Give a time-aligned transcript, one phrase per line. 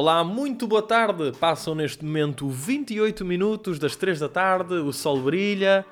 [0.00, 1.30] Olá, muito boa tarde.
[1.38, 5.84] Passam neste momento 28 minutos das 3 da tarde, o sol brilha,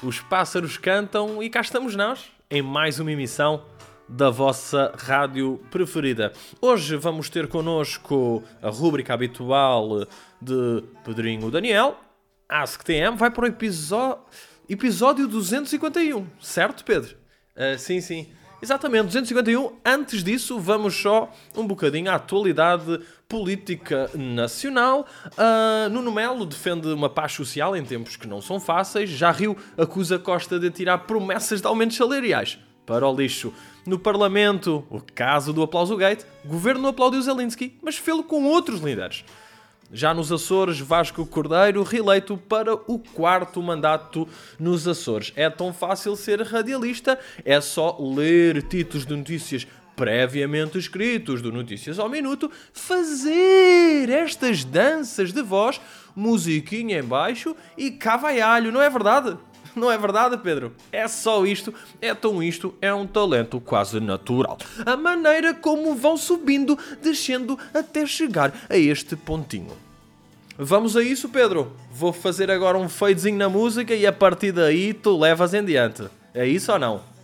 [0.00, 3.64] os pássaros cantam e cá estamos nós em mais uma emissão
[4.08, 6.32] da vossa rádio preferida.
[6.60, 10.06] Hoje vamos ter connosco a rúbrica habitual
[10.40, 11.98] de Pedrinho Daniel.
[12.48, 14.22] AskTM vai para o episódio,
[14.68, 17.16] episódio 251, certo, Pedro?
[17.56, 18.28] Uh, sim, sim.
[18.60, 19.78] Exatamente, 251.
[19.84, 25.06] Antes disso, vamos só um bocadinho à atualidade política nacional.
[25.26, 29.10] Uh, Nuno Melo defende uma paz social em tempos que não são fáceis.
[29.10, 33.52] Já Rio acusa Costa de tirar promessas de aumentos salariais para o lixo.
[33.84, 39.24] No Parlamento, o caso do aplauso gate, governo aplaudiu Zelensky, mas fê-lo com outros líderes.
[39.92, 45.32] Já nos Açores, Vasco Cordeiro reeleito para o quarto mandato nos Açores.
[45.36, 49.66] É tão fácil ser radialista, é só ler títulos de notícias
[49.98, 55.80] previamente escritos do Notícias ao Minuto, fazer estas danças de voz,
[56.14, 59.36] musiquinha em baixo e cavaialho, não é verdade?
[59.76, 60.74] Não é verdade, Pedro?
[60.90, 64.58] É só isto, é tão isto, é um talento quase natural.
[64.84, 69.76] A maneira como vão subindo, descendo até chegar a este pontinho.
[70.56, 71.70] Vamos a isso, Pedro?
[71.92, 76.04] Vou fazer agora um fadezinho na música e a partir daí tu levas em diante.
[76.34, 77.17] É isso ou não?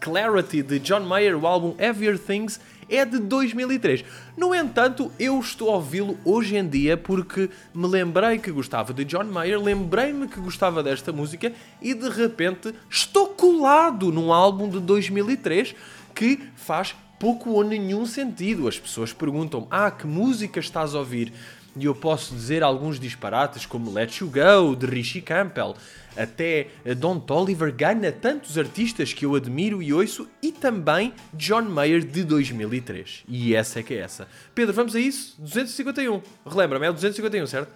[0.00, 4.04] Clarity de John Mayer, o álbum Heavier Things, é de 2003.
[4.36, 9.04] No entanto, eu estou a ouvi-lo hoje em dia porque me lembrei que gostava de
[9.04, 14.80] John Mayer, lembrei-me que gostava desta música e de repente estou colado num álbum de
[14.80, 15.74] 2003
[16.14, 18.66] que faz pouco ou nenhum sentido.
[18.66, 21.32] As pessoas perguntam: Ah, que música estás a ouvir?
[21.76, 25.76] E eu posso dizer alguns disparates como Let You Go, de Richie Campbell,
[26.16, 32.04] até Don Toliver ganha tantos artistas que eu admiro e ouço, e também John Mayer
[32.04, 33.24] de 2003.
[33.28, 34.26] E essa é que é essa.
[34.54, 35.36] Pedro, vamos a isso?
[35.38, 36.20] 251.
[36.44, 37.72] Relembra-me, é o 251, certo?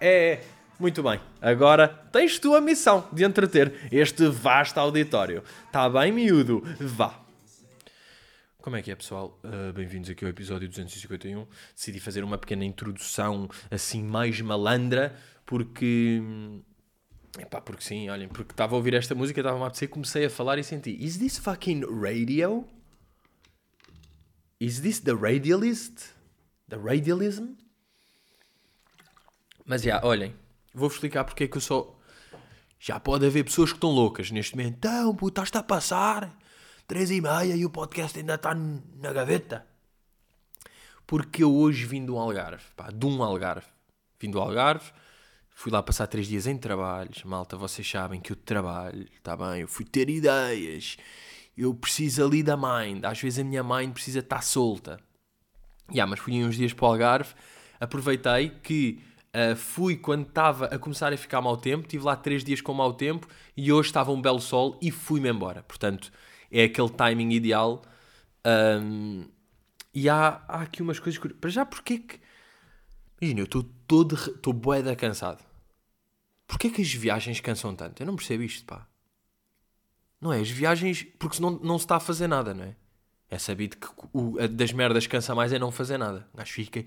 [0.00, 0.40] É.
[0.78, 5.44] Muito bem, agora tens tu a missão de entreter este vasto auditório.
[5.70, 6.64] Tá bem, miúdo?
[6.80, 7.23] Vá.
[8.64, 9.38] Como é que é, pessoal?
[9.44, 11.46] Uh, Bem-vindos aqui ao episódio 251.
[11.76, 15.14] Decidi fazer uma pequena introdução assim mais malandra,
[15.44, 16.22] porque
[17.38, 20.30] Epá, porque sim, olhem, porque estava a ouvir esta música, estava-me a apetecer, comecei a
[20.30, 22.66] falar e senti Is this fucking radio?
[24.58, 26.14] Is this the radialist?
[26.70, 27.56] The radialism?
[29.66, 30.34] Mas já, yeah, olhem,
[30.72, 32.00] vou-vos explicar porque é que eu sou.
[32.80, 34.76] Já pode haver pessoas que estão loucas neste momento.
[34.78, 36.43] Então, puta, estás a passar
[36.86, 39.66] três e meia e o podcast ainda está na gaveta.
[41.06, 43.66] Porque eu hoje vim de um Algarve, pá, de um Algarve.
[44.18, 44.90] Vim do Algarve,
[45.54, 47.22] Fui lá passar três dias em trabalhos.
[47.22, 49.60] Malta, vocês sabem que eu trabalho, está bem?
[49.60, 50.96] Eu fui ter ideias.
[51.56, 53.04] Eu preciso ali da mind.
[53.04, 54.98] Às vezes a minha mind precisa estar solta.
[55.90, 57.32] Yeah, mas fui uns dias para o Algarve.
[57.78, 61.86] Aproveitei que uh, fui quando estava a começar a ficar mau tempo.
[61.86, 65.30] Tive lá três dias com mau tempo e hoje estava um belo sol e fui-me
[65.30, 65.62] embora.
[65.62, 66.12] Portanto,
[66.50, 67.82] é aquele timing ideal.
[68.46, 69.26] Um,
[69.92, 71.20] e há, há aqui umas coisas.
[71.40, 72.20] Para já, porque que
[73.20, 74.14] Imagina, eu estou todo.
[74.14, 75.42] Estou boeda cansado.
[76.46, 78.02] Porquê que as viagens cansam tanto?
[78.02, 78.86] Eu não percebo isto, pá.
[80.20, 80.40] Não é?
[80.40, 81.04] As viagens.
[81.18, 82.76] Porque senão não se está a fazer nada, não é?
[83.30, 86.28] É sabido que o, das merdas cansa mais é não fazer nada.
[86.34, 86.84] O gajo fica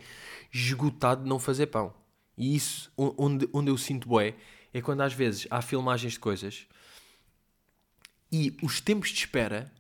[0.54, 1.94] esgotado de não fazer pão.
[2.38, 4.36] E isso, onde, onde eu sinto boé,
[4.72, 6.68] é quando às vezes há filmagens de coisas
[8.32, 9.72] e os tempos de espera,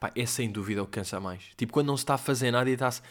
[0.00, 1.42] pá, é sem dúvida o que cansa mais.
[1.56, 3.02] Tipo, quando não se está a fazer nada e está-se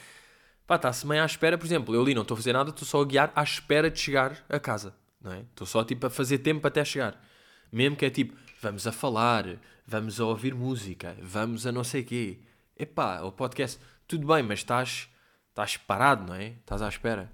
[0.68, 2.86] pá, está-se meio à espera, por exemplo, eu ali não estou a fazer nada, estou
[2.86, 5.40] só a guiar à espera de chegar a casa, não é?
[5.40, 7.20] Estou só tipo a fazer tempo até chegar.
[7.72, 9.46] Mesmo que é tipo, vamos a falar,
[9.86, 12.40] vamos a ouvir música, vamos a não sei quê.
[12.78, 15.10] Epá, o podcast, tudo bem, mas estás,
[15.50, 16.50] estás parado, não é?
[16.50, 17.32] Estás à espera.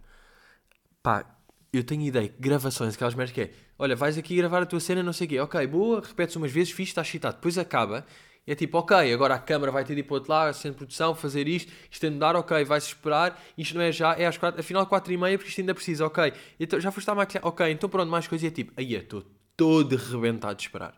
[1.01, 1.25] Pá,
[1.71, 4.79] eu tenho ideia que gravações, aquelas merdas que é, olha, vais aqui gravar a tua
[4.79, 8.05] cena, não sei o quê, ok, boa, repetes umas vezes, fixe, estás excitado, depois acaba
[8.45, 10.61] e é tipo, ok, agora a câmara vai ter de ir para o outro lado,
[10.61, 14.13] de produção, fazer isto, isto tem de dar, ok, vai-se esperar, isto não é já,
[14.15, 16.33] é às quatro, afinal quatro e meia, porque isto ainda precisa, ok.
[16.59, 19.23] Então, já foste à máquina, ok, então pronto, mais coisas, e é tipo, aí estou
[19.55, 20.93] todo arrebentado de esperar.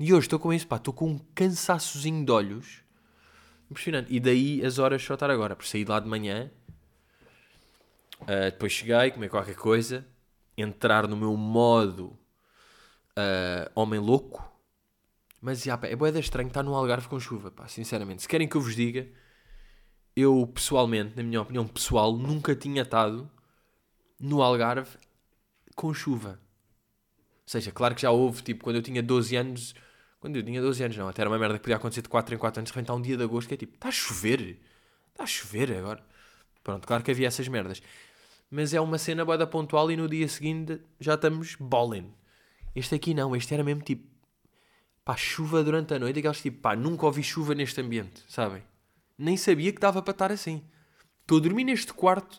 [0.00, 2.82] E hoje estou com isso, pá, estou com um cansaçozinho de olhos,
[3.70, 4.12] impressionante.
[4.12, 6.50] E daí as horas só estar agora, por sair de lá de manhã,
[8.22, 10.04] uh, depois cheguei, comer qualquer coisa,
[10.56, 12.18] entrar no meu modo
[13.16, 14.50] uh, homem louco,
[15.40, 18.22] mas já, pá, é boeda estranho estar no Algarve com chuva, pá, sinceramente.
[18.22, 19.08] Se querem que eu vos diga,
[20.14, 23.30] eu pessoalmente, na minha opinião pessoal, nunca tinha estado
[24.20, 24.96] no Algarve
[25.74, 26.40] com chuva.
[27.42, 29.74] Ou seja, claro que já houve, tipo, quando eu tinha 12 anos.
[30.20, 32.34] Quando eu tinha 12 anos, não, até era uma merda que podia acontecer de 4
[32.34, 32.70] em 4 anos.
[32.70, 34.60] De repente há um dia de agosto que é tipo, está a chover?
[35.10, 36.04] Está a chover agora?
[36.62, 37.82] Pronto, claro que havia essas merdas.
[38.54, 42.12] Mas é uma cena boa pontual e no dia seguinte já estamos bowling.
[42.76, 44.06] Este aqui não, este era mesmo tipo.
[45.02, 48.62] Pá, chuva durante a noite, aqueles tipo, pá, nunca ouvi chuva neste ambiente, sabem?
[49.16, 50.62] Nem sabia que dava para estar assim.
[51.22, 52.38] Estou a dormir neste quarto,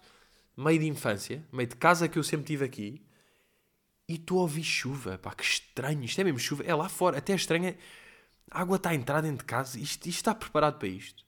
[0.56, 3.04] meio de infância, meio de casa que eu sempre tive aqui,
[4.08, 7.18] e estou a ouvir chuva, pá, que estranho, isto é mesmo chuva, é lá fora,
[7.18, 7.76] até estranho,
[8.52, 11.26] a água está a entrar dentro de casa, isto, isto está preparado para isto.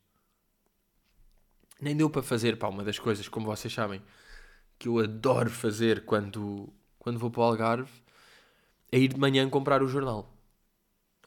[1.82, 4.00] Nem deu para fazer, pá, uma das coisas, como vocês sabem,
[4.78, 6.70] que eu adoro fazer quando,
[7.00, 7.92] quando vou para o Algarve,
[8.92, 10.32] é ir de manhã comprar o jornal.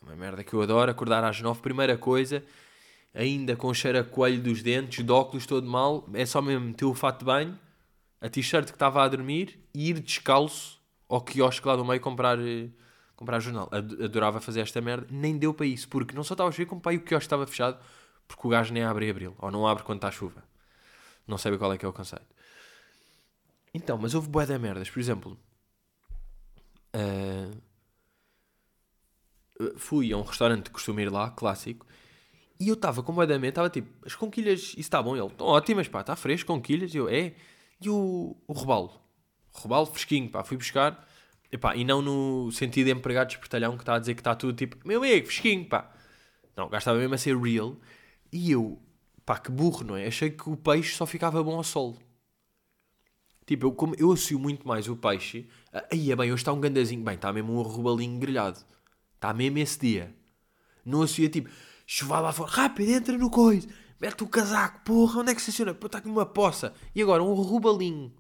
[0.03, 2.45] Uma merda que eu adoro, acordar às nove, primeira coisa,
[3.15, 6.85] ainda com cheiro a coelho dos dentes, de óculos todo mal, é só mesmo meter
[6.85, 7.59] o fato de banho,
[8.21, 12.39] a t-shirt que estava a dormir e ir descalço ao quiosque lá do meio comprar,
[12.39, 12.69] eh,
[13.17, 13.69] comprar jornal.
[13.73, 16.97] Adorava fazer esta merda, nem deu para isso, porque não só estava cheio, como para
[16.97, 17.79] o quiosque estava fechado,
[18.27, 20.43] porque o gajo nem abre em abril, ou não abre quando está chuva.
[21.27, 22.27] Não sabe qual é que é o conceito.
[23.73, 25.39] Então, mas houve bué de merdas, por exemplo,
[26.95, 27.63] uh,
[29.77, 31.87] fui a um restaurante que costumo ir lá, clássico,
[32.59, 35.17] e eu estava com bué de mente, estava tipo, as conquilhas, isso está bom?
[35.17, 37.35] Ele, estão ótimas, pá, está fresco, conquilhas, e eu, é,
[37.81, 38.93] e o, o robalo?
[39.53, 41.09] Robalo fresquinho, pá, fui buscar,
[41.51, 44.55] Epá, e não no sentido de empregado espertalhão que está a dizer que está tudo
[44.55, 45.91] tipo, meu amigo, fresquinho, pá.
[46.57, 47.77] Não, gastava mesmo a ser real.
[48.31, 48.79] E eu,
[49.25, 50.07] pá, que burro, não é?
[50.07, 51.97] Achei que o peixe só ficava bom ao sol.
[53.49, 55.49] Tipo, eu, como, eu associo muito mais o peixe.
[55.91, 57.03] Aí é bem, hoje está um gandazinho.
[57.03, 58.59] Bem, está mesmo um robalinho grelhado.
[59.15, 60.15] Está mesmo esse dia.
[60.85, 61.49] Não associa tipo,
[61.87, 63.67] chuva lá fora, rápido, entra no coisa.
[63.99, 65.73] Mete o casaco, porra, onde é que se aciona?
[65.73, 66.75] Pô, está aqui uma poça.
[66.95, 68.15] E agora, um robalinho.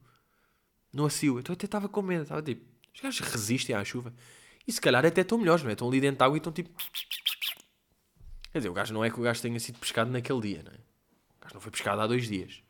[0.90, 1.38] Não associo.
[1.38, 2.22] Então até estava com medo.
[2.22, 2.64] Estava tipo,
[2.94, 4.14] os gajos resistem à chuva.
[4.66, 5.74] E se calhar até estão melhores, não é?
[5.74, 6.70] Estão ali dentro de água e estão tipo.
[8.50, 10.72] Quer dizer, o gajo não é que o gajo tenha sido pescado naquele dia, não
[10.72, 10.76] é?
[10.76, 12.62] O gajo não foi pescado há dois dias.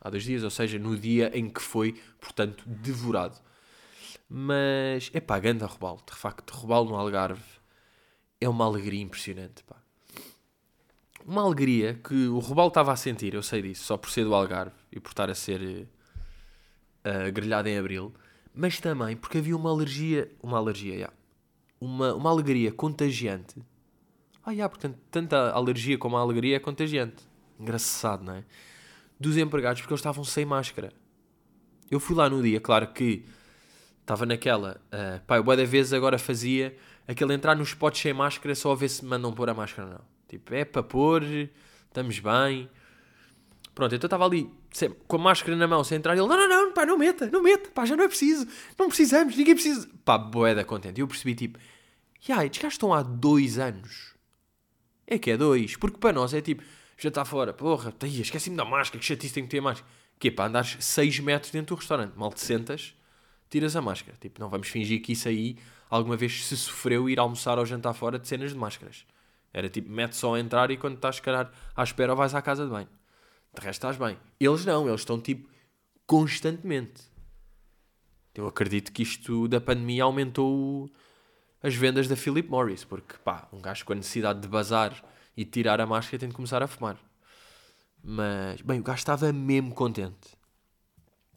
[0.00, 3.36] Há dois dias, ou seja, no dia em que foi, portanto, devorado.
[4.28, 6.00] Mas, é pá, ganda robalo.
[6.08, 7.42] De facto, robalo no Algarve
[8.40, 9.76] é uma alegria impressionante, pá.
[11.26, 14.34] Uma alegria que o robalo estava a sentir, eu sei disso, só por ser do
[14.34, 15.86] Algarve e por estar a ser
[17.04, 18.14] uh, grelhado em Abril
[18.54, 21.14] mas também porque havia uma alergia, uma alergia, yeah,
[21.80, 23.60] uma, uma alegria contagiante.
[24.44, 27.22] Ah, yeah, portanto, tanto a alergia como a alegria é contagiante.
[27.58, 28.44] Engraçado, não é?
[29.20, 30.90] Dos empregados, porque eles estavam sem máscara.
[31.90, 33.24] Eu fui lá no dia, claro que
[34.00, 36.76] estava naquela, uh, pá, eu boa da vez agora fazia
[37.06, 39.88] aquele entrar nos spots sem máscara só a ver se me mandam pôr a máscara
[39.88, 40.04] ou não.
[40.26, 42.70] Tipo, é para pôr, estamos bem.
[43.74, 44.50] Pronto, então estava ali
[45.06, 47.42] com a máscara na mão, sem entrar, ele, não, não, não, pá, não meta, não
[47.42, 48.46] meta, pá, já não é preciso,
[48.78, 49.88] não precisamos, ninguém precisa.
[50.04, 50.98] Pá, boeda contente.
[50.98, 51.58] E eu percebi, tipo,
[52.28, 54.14] e aí, estes estão há dois anos.
[55.06, 56.62] É que é dois, porque para nós é tipo,
[57.02, 59.90] já está fora, porra, tá esqueci-me da máscara, que chatice, tenho que ter máscara.
[60.18, 62.94] Que é para andares 6 metros dentro do restaurante, mal te sentas,
[63.48, 64.16] tiras a máscara.
[64.20, 65.56] Tipo, não vamos fingir que isso aí
[65.88, 69.06] alguma vez se sofreu ir almoçar ou jantar fora de cenas de máscaras.
[69.52, 72.64] Era tipo, mete só a entrar e quando estás, calhar, à espera vais à casa
[72.64, 72.88] de banho.
[73.52, 74.16] De resto estás bem.
[74.38, 75.48] Eles não, eles estão tipo
[76.06, 77.02] constantemente.
[78.34, 80.88] Eu acredito que isto da pandemia aumentou
[81.62, 85.02] as vendas da Philip Morris, porque pá, um gajo com a necessidade de bazar
[85.36, 86.98] e tirar a máscara tem de começar a fumar.
[88.02, 90.36] Mas, bem, o gajo estava mesmo contente.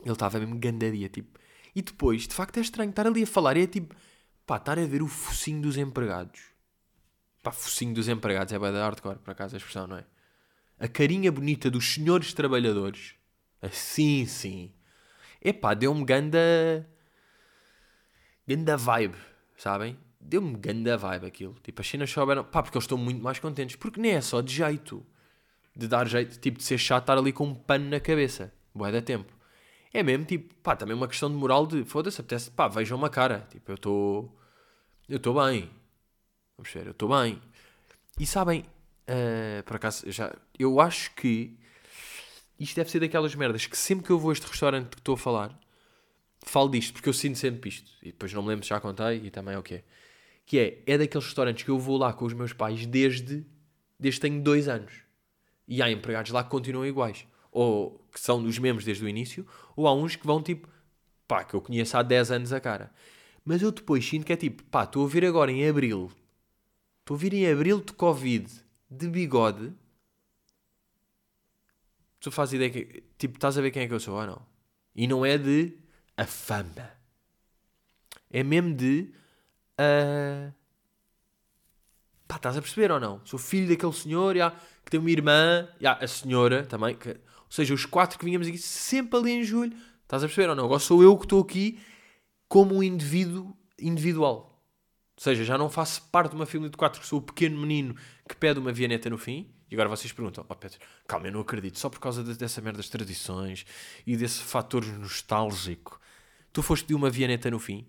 [0.01, 1.39] Ele estava mesmo gandaria, tipo.
[1.75, 3.57] E depois, de facto, é estranho estar ali a falar.
[3.57, 3.95] É tipo,
[4.45, 6.41] pá, estar a ver o focinho dos empregados.
[7.41, 10.05] Pá, focinho dos empregados é bem da hardcore, por acaso a expressão, não é?
[10.83, 13.15] a carinha bonita dos senhores trabalhadores,
[13.61, 14.73] assim sim,
[15.41, 16.85] epá, deu-me ganda.
[18.45, 19.15] ganda vibe,
[19.55, 19.97] sabem?
[20.23, 21.55] Deu-me ganda vibe aquilo.
[21.63, 22.43] Tipo, as cenas souberam.
[22.43, 23.75] Pá, porque eles estão muito mais contentes.
[23.75, 25.05] Porque nem é só de jeito.
[25.75, 28.53] De dar jeito, tipo, de ser chato estar ali com um pano na cabeça.
[28.73, 29.31] Boa da tempo.
[29.93, 31.83] É mesmo, tipo, pá, também uma questão de moral de.
[31.83, 33.47] Foda-se, apetece, pá, vejam uma cara.
[33.49, 34.39] Tipo, eu estou.
[35.09, 35.69] Eu estou bem.
[36.57, 37.41] Vamos ver, eu estou bem.
[38.19, 38.65] E sabem,
[39.03, 41.57] Uh, por acaso, já, eu acho que
[42.57, 45.15] isto deve ser daquelas merdas que sempre que eu vou a este restaurante que estou
[45.15, 45.59] a falar,
[46.45, 47.91] falo disto, porque eu sinto sempre isto.
[48.01, 49.83] E depois não me lembro se já contei e também é o que.
[50.45, 53.45] Que é, é daqueles restaurantes que eu vou lá com os meus pais desde,
[53.99, 54.93] desde tenho dois anos.
[55.67, 57.25] E há empregados lá que continuam iguais.
[57.51, 59.45] Ou que são dos mesmos desde o início,
[59.75, 60.67] ou há uns que vão tipo,
[61.27, 62.91] pá, que eu conheço há 10 anos a cara.
[63.45, 66.11] Mas eu depois sinto que é tipo, pá, estou a vir agora em abril.
[66.99, 68.49] Estou a vir em abril de Covid
[68.89, 69.73] de bigode.
[72.19, 73.03] Tu fazes ideia que.
[73.17, 74.41] Tipo, estás a ver quem é que eu sou ou não?
[74.95, 75.77] E não é de
[76.15, 76.91] a fama.
[78.29, 79.11] É mesmo de.
[79.79, 80.53] Uh...
[82.27, 83.21] Pá, estás a perceber ou não?
[83.25, 84.51] Sou filho daquele senhor, já,
[84.83, 86.95] que tem uma irmã, já, a senhora também.
[86.95, 87.09] Que...
[87.09, 89.75] Ou seja, os quatro que vínhamos aqui sempre ali em julho.
[90.03, 90.65] Estás a perceber ou não?
[90.65, 91.79] Agora sou eu que estou aqui
[92.47, 94.53] como um indivíduo individual.
[95.15, 97.95] Ou seja, já não faço parte de uma família de quatro, sou o pequeno menino
[98.27, 99.53] que pede uma vianeta no fim.
[99.69, 100.77] E agora vocês perguntam, ó oh, Pedro,
[101.07, 103.65] calma, eu não acredito, só por causa de, dessa merda das tradições
[104.05, 105.99] e desse fator nostálgico.
[106.51, 107.87] Tu foste de uma vianeta no fim?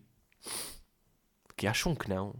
[1.57, 2.35] Que acham que não?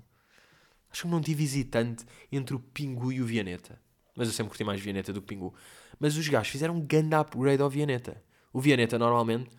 [0.91, 3.81] Acham que não tive visitante entre o Pingu e o Vianeta.
[4.17, 5.55] Mas eu sempre curti mais Vianeta do que Pingu.
[5.99, 8.23] Mas os gajos fizeram um grande upgrade ao Vianeta.
[8.53, 9.51] O Vianeta normalmente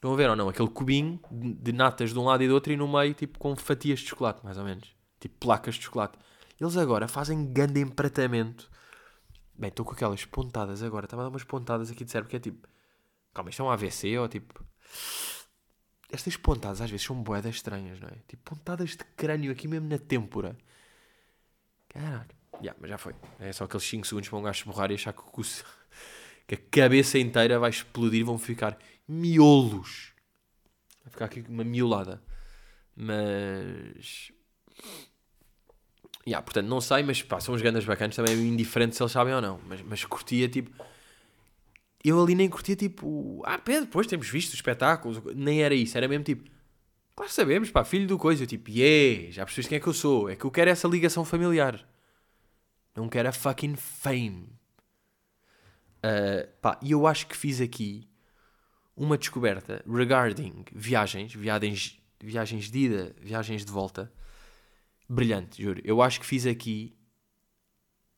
[0.00, 0.48] Estão a ver ou não?
[0.48, 3.54] Aquele cubinho de natas de um lado e do outro e no meio, tipo, com
[3.54, 4.96] fatias de chocolate, mais ou menos.
[5.20, 6.18] Tipo, placas de chocolate.
[6.58, 8.70] Eles agora fazem grande empratamento.
[9.54, 11.04] Bem, estou com aquelas pontadas agora.
[11.04, 12.66] Estava a dar umas pontadas aqui de cérebro que é tipo...
[13.34, 14.64] Calma, isto é um AVC ou tipo...
[16.12, 18.16] Estas pontadas às vezes são boedas estranhas, não é?
[18.26, 20.56] Tipo, pontadas de crânio aqui mesmo na têmpora.
[21.88, 22.40] Caralho.
[22.60, 23.14] Yeah, mas já foi.
[23.38, 25.42] É só aqueles 5 segundos para um gajo borrar e achar que, o...
[26.46, 30.12] que a cabeça inteira vai explodir vão ficar miolos.
[31.04, 32.22] Vai ficar aqui uma miolada.
[32.94, 34.30] Mas.
[36.26, 39.12] Yeah, portanto, não sei, mas pá, são uns grandes bacanas também, é indiferente se eles
[39.12, 39.58] sabem ou não.
[39.66, 40.70] Mas, mas curtia tipo.
[42.02, 43.42] Eu ali nem curtia tipo.
[43.44, 45.22] Ah, Pedro, depois temos visto os espetáculos.
[45.34, 46.50] Nem era isso, era mesmo tipo.
[47.14, 48.44] Claro sabemos, pá, filho do coisa.
[48.44, 50.30] Eu tipo, yeah, já percebeste quem é que eu sou.
[50.30, 51.86] É que eu quero essa ligação familiar.
[52.94, 54.48] Não quero a fucking fame.
[55.98, 58.08] Uh, pá, e eu acho que fiz aqui
[58.96, 64.10] uma descoberta regarding viagens, viagens, viagens de ida, viagens de volta,
[65.08, 65.80] brilhante, juro.
[65.84, 66.96] Eu acho que fiz aqui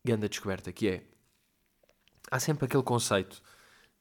[0.04, 1.02] grande descoberta, que é
[2.30, 3.42] há sempre aquele conceito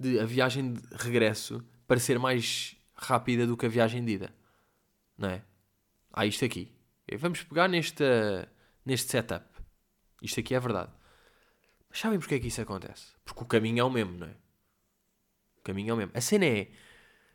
[0.02, 4.34] de a viagem de regresso parecer mais rápida do que a viagem de ida,
[5.18, 5.44] não é?
[6.12, 6.72] Há isto aqui.
[7.18, 8.04] Vamos pegar neste,
[8.86, 9.46] neste setup.
[10.22, 10.92] Isto aqui é verdade.
[11.90, 13.14] Mas sabem porque é que isso acontece?
[13.26, 14.36] Porque o caminho é o mesmo, não é?
[15.58, 16.12] O caminho é o mesmo.
[16.16, 16.72] A cena é,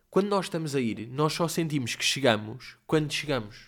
[0.08, 3.66] quando nós estamos a ir, nós só sentimos que chegamos quando chegamos.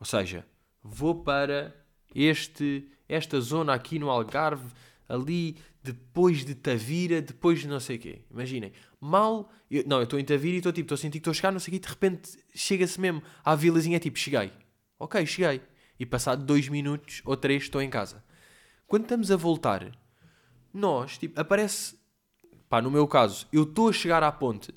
[0.00, 0.44] Ou seja,
[0.82, 1.74] vou para
[2.14, 4.68] este, esta zona aqui no Algarve,
[5.08, 8.24] ali depois de Tavira, depois de não sei o quê.
[8.30, 9.50] Imaginem, mal.
[9.70, 11.34] Eu, não, eu estou em Tavira e estou tipo, estou a sentir que estou a
[11.34, 14.52] chegar, não sei o quê, de repente chega-se mesmo à vilazinha, tipo, cheguei.
[14.98, 15.62] Ok, cheguei.
[15.98, 18.22] E passado dois minutos ou três estou em casa.
[18.86, 19.90] Quando estamos a voltar,
[20.72, 21.96] nós, tipo, aparece
[22.72, 24.72] Pá, no meu caso, eu estou a chegar à ponte,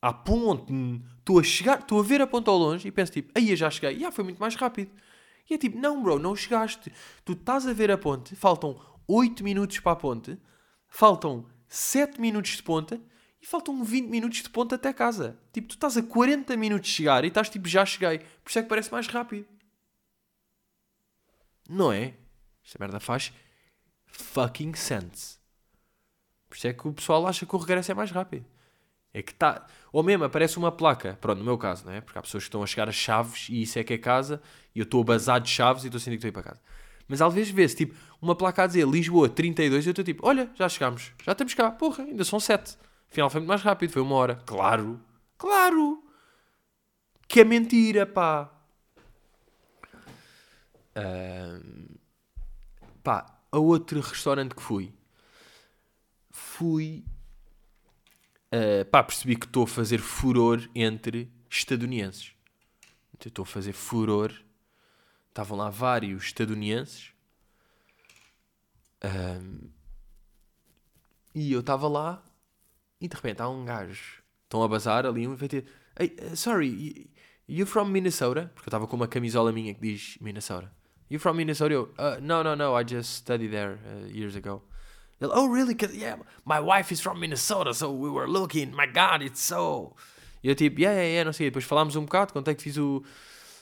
[0.00, 0.72] à ponte,
[1.18, 3.68] estou a chegar, estou a ver a ponte ao longe e penso tipo, aí já
[3.68, 4.92] cheguei, e foi muito mais rápido.
[5.50, 6.92] E é tipo, não, bro, não chegaste.
[7.24, 8.78] Tu estás a ver a ponte, faltam
[9.08, 10.38] 8 minutos para a ponte,
[10.86, 13.00] faltam 7 minutos de ponta
[13.40, 15.38] e faltam 20 minutos de ponta até casa.
[15.52, 18.18] Tipo, tu estás a 40 minutos de chegar e estás tipo, já cheguei.
[18.18, 19.46] Por isso é que parece mais rápido.
[21.68, 22.14] Não é?
[22.64, 23.32] Esta merda faz
[24.06, 25.38] fucking sense.
[26.48, 28.46] Por isso é que o pessoal acha que o regresso é mais rápido.
[29.12, 29.66] É que está.
[29.92, 32.00] Ou mesmo aparece uma placa, pronto, no meu caso, não é?
[32.00, 34.42] Porque há pessoas que estão a chegar a chaves e isso é que é casa
[34.74, 36.62] e eu estou a de chaves e estou sentindo que estou a ir para casa.
[37.08, 40.26] Mas às vezes vê-se tipo uma placa a dizer Lisboa 32 e eu estou tipo,
[40.26, 42.76] olha, já chegámos, já estamos cá, porra, ainda são 7.
[43.10, 44.36] Afinal foi muito mais rápido, foi uma hora.
[44.44, 45.00] Claro,
[45.38, 46.04] claro,
[47.26, 48.52] que é mentira, pá.
[50.94, 51.98] Uh,
[53.02, 54.92] pá, a outro restaurante que fui
[56.38, 57.04] fui.
[58.52, 62.32] Uh, pá, percebi que estou a fazer furor entre estadunidenses.
[63.24, 64.32] Estou a fazer furor.
[65.38, 67.12] Estavam lá vários estadunidenses.
[69.04, 69.70] Um,
[71.32, 72.20] e eu estava lá
[73.00, 74.20] e de repente há um gajo.
[74.42, 75.64] Estão a bazar ali um vai ter.
[75.96, 77.08] Hey, sorry,
[77.46, 78.50] you from Minnesota?
[78.52, 80.72] Porque eu estava com uma camisola minha que diz Minnesota.
[81.08, 81.72] You from Minnesota?
[81.72, 84.64] Eu, uh, no, no, no, I just studied there uh, years ago.
[85.20, 85.76] Ele, oh, really?
[85.92, 88.74] Yeah, my wife is from Minnesota, so we were looking.
[88.74, 89.94] My God, it's so.
[90.42, 91.46] E eu tipo, yeah, yeah, yeah, não sei.
[91.46, 93.04] Depois falámos um bocado, contei que fiz o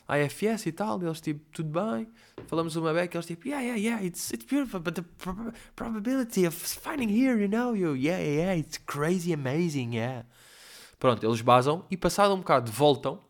[0.09, 1.03] IFS e tal.
[1.03, 2.09] Eles tipo, tudo bem.
[2.47, 6.47] Falamos uma beca, eles tipo, yeah, yeah, yeah, it's, it's beautiful, but the prob probability
[6.47, 10.25] of finding here, you know, you, yeah, yeah, it's crazy amazing, yeah.
[10.99, 13.21] Pronto, eles basam e passado um bocado voltam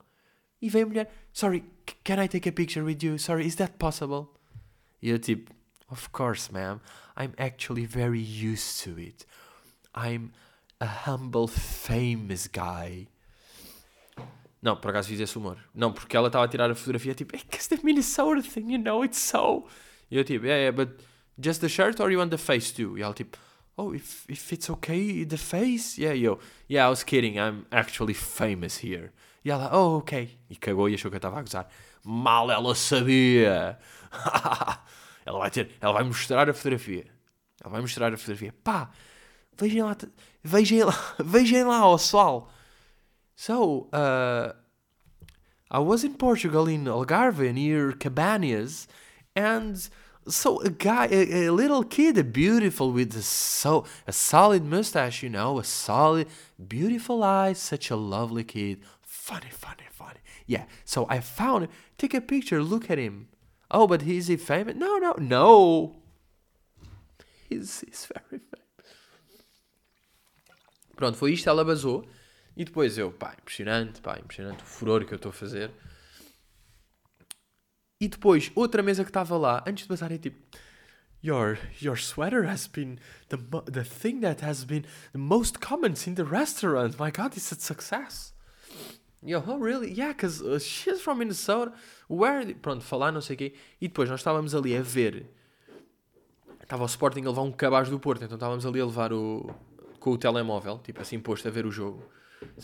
[0.60, 1.64] e vem a mulher, sorry,
[2.04, 3.18] can I take a picture with you?
[3.18, 4.28] Sorry, is that possible?
[5.02, 5.52] E eu tipo,
[5.88, 6.80] of course, ma'am.
[7.16, 9.24] I'm actually very used to it.
[9.94, 10.32] I'm
[10.80, 13.08] a humble, famous guy.
[14.66, 15.56] Não, por acaso fiz esse humor.
[15.72, 19.04] Não, porque ela estava a tirar a fotografia tipo, it's the Minnesota thing, you know,
[19.04, 19.64] it's so.
[20.10, 21.00] E eu tipo, yeah, yeah, but
[21.38, 22.98] just the shirt or you want the face too?
[22.98, 23.38] E ela tipo,
[23.76, 25.96] oh, if, if it's okay, the face?
[25.96, 29.12] Yeah, yo, yeah, I was kidding, I'm actually famous here.
[29.44, 30.36] E ela, oh, ok.
[30.50, 31.68] E cagou e achou que eu estava a gozar.
[32.02, 33.78] Mal ela sabia.
[35.24, 37.06] ela vai ter, ela vai mostrar a fotografia.
[37.62, 38.52] Ela vai mostrar a fotografia.
[38.64, 38.90] Pá,
[39.56, 39.96] vejam lá,
[40.42, 42.50] vejam lá, vejam lá, ó sol.
[43.36, 44.52] So, uh,
[45.70, 48.86] I was in Portugal in Algarve near Cabanhas,
[49.34, 49.88] and
[50.26, 55.28] so a guy, a, a, little kid, beautiful with a so a solid mustache, you
[55.28, 56.28] know, a solid,
[56.66, 60.20] beautiful eyes, such a lovely kid, funny, funny, funny.
[60.46, 60.64] Yeah.
[60.84, 61.70] So I found him.
[61.98, 62.62] Take a picture.
[62.62, 63.28] Look at him.
[63.70, 64.76] Oh, but is he famous?
[64.76, 65.96] No, no, no.
[67.48, 68.66] He's, he's very famous.
[70.96, 71.50] Pronto, foi isto.
[71.50, 72.04] Ela basou.
[72.56, 75.70] E depois eu, pá, impressionante, pá, impressionante o furor que eu estou a fazer.
[78.00, 80.38] E depois, outra mesa que estava lá, antes de passar, é tipo...
[81.22, 82.98] Your, your sweater has been
[83.30, 83.36] the,
[83.70, 86.98] the thing that has been the most comments in the restaurant.
[87.00, 88.32] My God, it's a success.
[89.22, 89.92] Yo, oh really?
[89.92, 91.72] Yeah, because uh, she's from Minnesota.
[92.08, 92.54] Where?
[92.54, 93.54] Pronto, falar, não sei o quê.
[93.80, 95.26] E depois nós estávamos ali a ver.
[96.62, 99.52] Estava o Sporting a levar um cabaz do Porto, então estávamos ali a levar o.
[99.98, 102.04] com o telemóvel, tipo assim, posto a ver o jogo.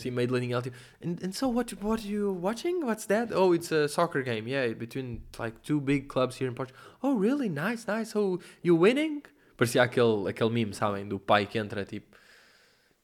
[0.05, 0.61] Meio de linha.
[1.01, 2.85] And, and so, what, what are you watching?
[2.85, 3.31] What's that?
[3.33, 6.79] Oh, it's a soccer game, yeah, between like two big clubs here in Portugal.
[7.01, 7.49] Oh, really?
[7.49, 8.11] Nice, nice.
[8.11, 9.23] So, you winning?
[9.57, 11.07] Parecia aquele, aquele meme, sabem?
[11.07, 12.15] Do pai que entra tipo.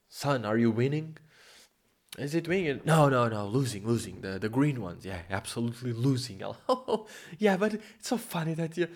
[0.08, 1.16] Son, are you winning?
[2.18, 2.82] Is it winning?
[2.86, 4.22] No, no, no, losing, losing.
[4.22, 6.42] The, the green ones, yeah, absolutely losing.
[6.68, 7.06] Oh,
[7.38, 8.88] yeah, but it's so funny that you...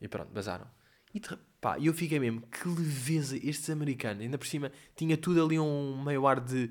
[0.00, 0.66] E pronto, basaram.
[1.14, 1.20] E
[1.60, 4.22] pá, eu fiquei mesmo, que leveza estes americanos.
[4.22, 6.70] Ainda por cima, tinha tudo ali um meio ar de...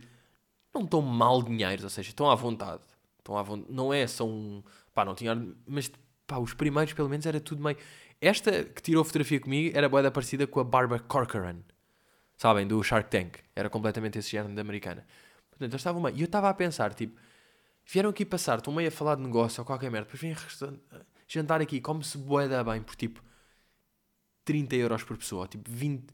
[0.74, 2.82] Não estão mal dinheiros, ou seja, estão à vontade.
[3.20, 3.74] Estão à vontade.
[3.74, 4.64] Não é, são...
[4.94, 5.36] Pá, não tinha...
[5.68, 5.92] Mas,
[6.26, 7.78] pá, os primeiros pelo menos era tudo meio...
[8.20, 11.58] Esta que tirou fotografia comigo era boeda parecida com a Barbara Corcoran.
[12.38, 13.40] Sabem, do Shark Tank.
[13.56, 15.06] Era completamente esse género de americana.
[15.50, 16.16] Portanto, eles estavam meio.
[16.16, 17.20] E eu estava a pensar, tipo,
[17.86, 20.36] vieram aqui passar, estão meio a falar de negócio ou qualquer merda, depois vêm
[21.28, 23.24] jantar aqui, come-se boeda bem por tipo
[24.46, 26.06] 30 euros por pessoa, tipo 20,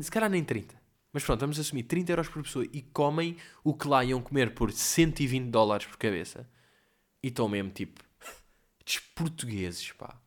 [0.00, 0.74] se calhar nem 30.
[1.12, 4.54] Mas pronto, vamos assumir 30 euros por pessoa e comem o que lá iam comer
[4.54, 6.48] por 120 dólares por cabeça.
[7.22, 8.02] E estão mesmo tipo,
[9.14, 10.18] portugueses, pá.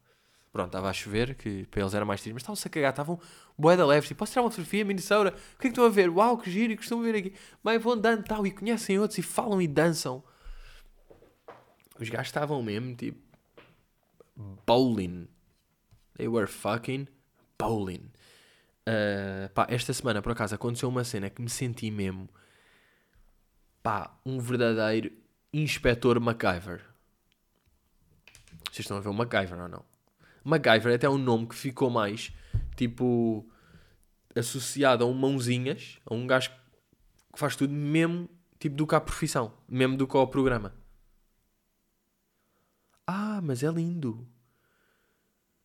[0.52, 3.20] Pronto, estava a chover, que para eles era mais triste, mas estavam-se a cagar, estavam
[3.58, 5.32] boeda leves, tipo, posso tirar uma fotografia, Minnesota?
[5.32, 6.10] O que é que estão a ver?
[6.10, 7.34] Uau, que giro, e costumam ver aqui.
[7.62, 10.24] Mas vão dando tal, e conhecem outros, e falam e dançam.
[12.00, 13.20] Os gajos estavam mesmo, tipo,
[14.66, 15.28] bowling.
[16.16, 17.10] They were fucking
[17.60, 18.12] bowling.
[18.88, 22.30] Uh, pá, esta semana, por acaso, aconteceu uma cena que me senti mesmo,
[23.82, 25.12] pá, um verdadeiro
[25.52, 26.86] inspetor MacGyver.
[28.66, 29.86] Vocês estão a ver o MacGyver ou não?
[30.44, 32.32] MacGyver é até um nome que ficou mais,
[32.76, 33.50] tipo,
[34.36, 36.52] associado a um mãozinhas, a um gajo
[37.32, 40.74] que faz tudo mesmo, tipo, do que a profissão, mesmo do que ao programa.
[43.08, 44.28] Ah, mas é lindo.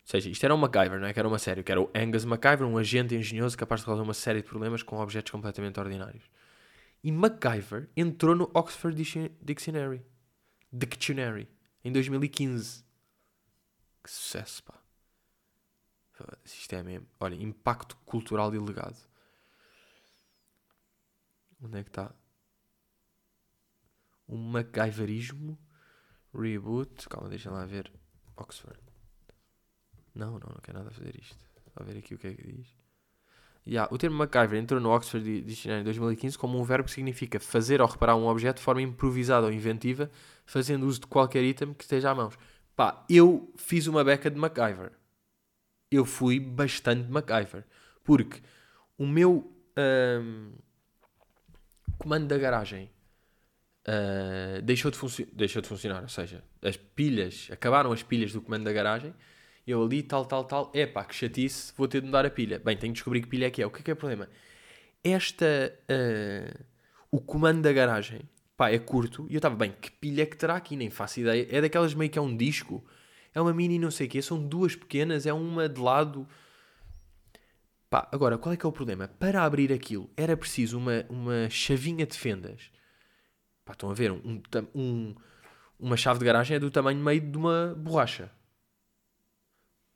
[0.03, 1.89] Ou seja, isto era um MacGyver, não é que era uma série, que era o
[1.95, 5.79] Angus MacGyver, um agente engenhoso capaz de resolver uma série de problemas com objetos completamente
[5.79, 6.23] ordinários.
[7.03, 8.95] E MacGyver entrou no Oxford
[9.41, 10.01] Dictionary,
[10.71, 11.47] Dictionary
[11.83, 12.83] em 2015.
[14.03, 14.81] Que sucesso, pá.
[16.43, 17.07] Isto é mesmo.
[17.19, 18.97] Olha, impacto cultural e legado.
[21.61, 22.13] Onde é que está?
[24.27, 25.57] O MacGyverismo.
[26.33, 27.09] Reboot.
[27.09, 27.91] Calma, deixa lá ver.
[28.35, 28.90] Oxford.
[30.13, 31.37] Não, não, não quero nada fazer isto.
[31.75, 32.67] A ver aqui o que é que diz.
[33.65, 37.39] Yeah, o termo MacGyver entrou no Oxford Dictionary em 2015 como um verbo que significa
[37.39, 40.09] fazer ou reparar um objeto de forma improvisada ou inventiva,
[40.45, 42.37] fazendo uso de qualquer item que esteja à mãos.
[42.75, 44.91] Pá, eu fiz uma beca de MacGyver.
[45.91, 47.63] Eu fui bastante MacGyver.
[48.03, 48.41] Porque
[48.97, 50.53] o meu um,
[51.97, 52.89] comando da garagem
[53.87, 56.01] uh, deixou, de deixou de funcionar.
[56.01, 59.13] Ou seja, as pilhas, acabaram as pilhas do comando da garagem.
[59.65, 60.71] Eu ali, tal, tal, tal.
[60.73, 62.59] É pá, que chatice, vou ter de mudar a pilha.
[62.59, 63.65] Bem, tenho de descobrir que pilha é que é.
[63.65, 64.27] O que é que é o problema?
[65.03, 65.73] Esta.
[65.89, 66.65] Uh,
[67.11, 68.21] o comando da garagem
[68.61, 69.25] pá, é curto.
[69.27, 70.75] E eu estava, bem, que pilha é que terá aqui?
[70.75, 71.47] Nem faço ideia.
[71.49, 72.85] É daquelas meio que é um disco.
[73.33, 74.21] É uma mini não sei o quê.
[74.21, 76.27] São duas pequenas, é uma de lado.
[77.89, 79.07] Pá, agora, qual é que é o problema?
[79.07, 82.71] Para abrir aquilo, era preciso uma, uma chavinha de fendas.
[83.65, 84.11] Pá, estão a ver?
[84.11, 84.41] Um,
[84.75, 85.15] um,
[85.79, 88.31] uma chave de garagem é do tamanho meio de uma borracha.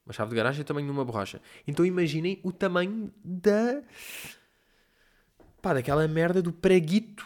[0.05, 1.41] Uma chave de garagem é do tamanho de uma borracha.
[1.67, 3.81] Então imaginem o tamanho da...
[5.61, 7.25] Pá, daquela merda do preguito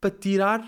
[0.00, 0.64] para tirar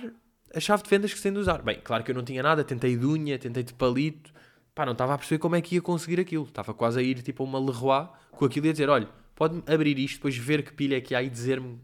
[0.55, 1.63] a chave de fendas que se tem de usar.
[1.63, 4.33] Bem, claro que eu não tinha nada, tentei de unha, tentei de palito,
[4.75, 6.45] pá, não estava a perceber como é que ia conseguir aquilo.
[6.45, 9.63] Estava quase a ir tipo a uma Leroy com aquilo e a dizer: olha, pode-me
[9.67, 11.81] abrir isto, depois ver que pilha é que há e dizer-me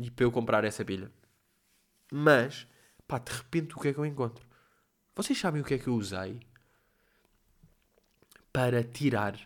[0.00, 1.10] e para eu comprar essa pilha.
[2.12, 2.66] Mas,
[3.06, 4.46] pá, de repente o que é que eu encontro?
[5.14, 6.40] Vocês sabem o que é que eu usei
[8.54, 9.36] para tirar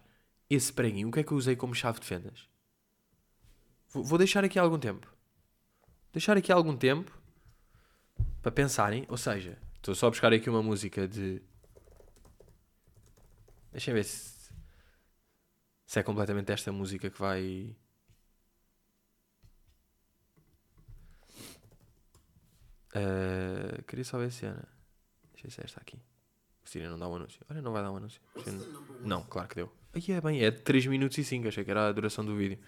[0.51, 2.47] esse preguinho, o que é que eu usei como chave de fendas?
[3.89, 5.11] Vou, deixar aqui algum tempo.
[6.13, 7.11] Deixar aqui algum tempo
[8.43, 9.07] para pensarem.
[9.09, 11.41] Ou seja, estou só a buscar aqui uma música de.
[13.73, 14.53] Deixem ver se,
[15.87, 17.75] se é completamente esta música que vai.
[22.95, 24.69] Uh, queria só ver se era.
[25.33, 25.99] Deixa eu ver se é esta aqui.
[26.69, 27.41] Siri não dá um anúncio.
[27.49, 28.21] Olha, não vai dar um anúncio.
[29.01, 29.73] Não, claro que deu.
[29.95, 31.49] Aí é bem, é de 3 minutos e 5.
[31.49, 32.59] Achei que era a duração do vídeo.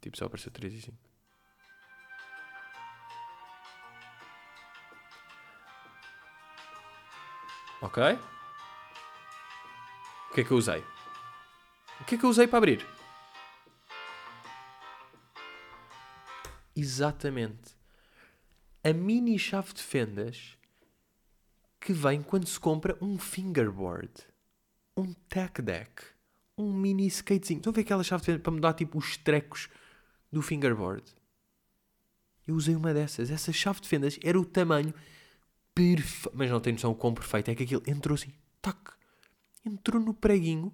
[0.00, 0.96] Tipo, só apareceu 3 e 5.
[7.82, 8.02] Ok?
[10.30, 10.82] O que é que eu usei?
[12.00, 12.86] O que é que eu usei para abrir?
[16.74, 17.76] Exatamente.
[18.82, 20.56] A mini chave de fendas
[21.90, 24.12] que vem quando se compra um fingerboard,
[24.96, 25.90] um tech deck,
[26.56, 27.58] um mini skatezinho.
[27.58, 29.68] Estão a ver aquela chave para mudar tipo os trecos
[30.30, 31.02] do fingerboard?
[32.46, 33.28] Eu usei uma dessas.
[33.28, 34.94] Essa chave de fendas era o tamanho
[35.74, 36.30] perfeito.
[36.32, 38.32] Mas não tem noção o quão perfeito é que aquilo entrou assim.
[38.62, 38.78] Tac.
[39.66, 40.72] Entrou no preguinho.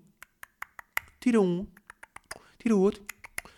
[1.18, 1.66] Tira um.
[2.58, 3.02] Tira o outro.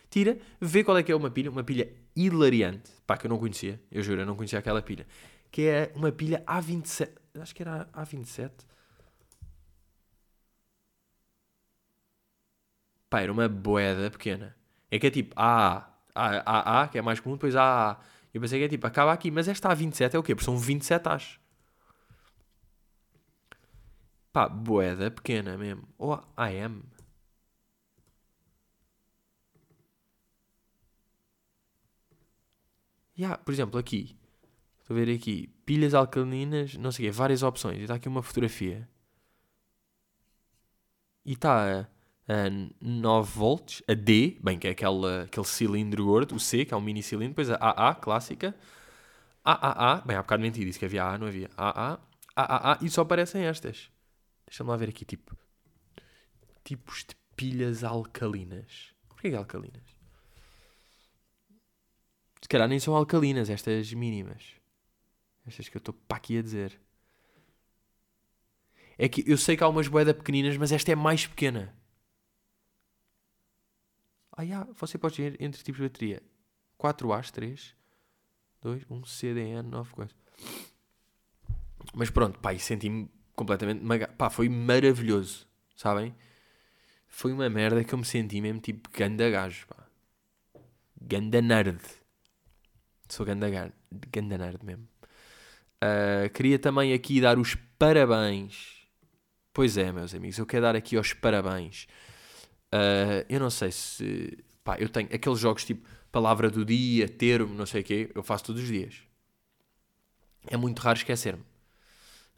[0.08, 0.38] Tira.
[0.60, 1.50] Vê qual é que é uma pilha.
[1.50, 2.92] Uma pilha hilariante.
[3.04, 3.82] Pá, que eu não conhecia.
[3.90, 5.08] Eu juro, eu não conhecia aquela pilha.
[5.50, 7.17] Que é uma pilha A27.
[7.42, 8.66] Acho que era A27.
[13.10, 14.54] Pá, era uma boeda pequena.
[14.90, 17.98] É que é tipo A, A, A, que é mais comum, depois A, A.
[18.32, 20.34] Eu pensei que é tipo, acaba aqui, mas esta A27 é o quê?
[20.34, 21.38] Porque são 27 A's.
[24.32, 25.86] Pá, boeda pequena mesmo.
[25.98, 26.82] Ou AM.
[33.16, 34.16] Yeah, por exemplo, aqui.
[34.88, 35.48] Estou a ver aqui.
[35.66, 37.76] Pilhas alcalinas, não sei o quê, várias opções.
[37.78, 38.88] E está aqui uma fotografia.
[41.26, 41.80] E está
[42.26, 46.64] a, a 9 volts, a D, bem, que é aquele, aquele cilindro gordo, o C,
[46.64, 48.56] que é um mini cilindro, depois a AA, clássica.
[49.44, 51.50] AAA, bem, há bocado menti, disse que havia A, não havia.
[51.54, 52.00] AA,
[52.34, 53.90] AAA, e só aparecem estas.
[54.46, 55.36] Deixa-me lá ver aqui, tipo.
[56.64, 58.94] Tipos de pilhas alcalinas.
[59.06, 59.84] Porquê que alcalinas?
[62.40, 64.57] Se calhar nem são alcalinas, estas mínimas.
[65.48, 66.78] Estas que eu estou para aqui a dizer.
[68.96, 71.74] É que eu sei que há umas boedas pequeninas, mas esta é mais pequena.
[74.32, 76.22] Ah, yeah, você pode ir entre tipos de bateria.
[76.78, 77.74] 4As, 3,
[78.62, 80.16] 2, 1, CDN, 9 coisas.
[81.94, 83.82] Mas pronto, pá, senti-me completamente.
[84.16, 86.14] Pá, foi maravilhoso, sabem?
[87.08, 89.88] Foi uma merda que eu me senti mesmo tipo ganda gajo, pá.
[91.00, 91.80] Ganda nerd.
[93.08, 93.48] Sou ganda,
[94.12, 94.88] ganda nerd mesmo.
[95.82, 98.78] Uh, queria também aqui dar os parabéns.
[99.52, 101.86] Pois é, meus amigos, eu quero dar aqui os parabéns.
[102.72, 104.38] Uh, eu não sei se.
[104.62, 108.22] Pá, eu tenho aqueles jogos tipo palavra do dia, termo, não sei o quê, eu
[108.22, 109.02] faço todos os dias.
[110.46, 111.42] É muito raro esquecer-me.